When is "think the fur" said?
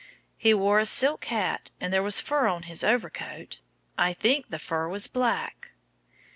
4.13-4.89